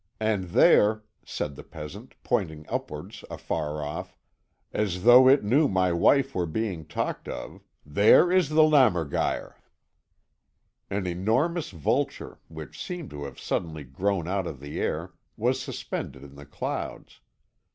[0.19, 4.17] And there," said the peasant, pointing upwards afar off,
[4.73, 9.53] "as though it knew my wife were being talked of, there is the lämmergeier."
[10.89, 16.23] An enormous vulture, which seemed to have suddenly grown out of the air, was suspended
[16.23, 17.19] in the clouds.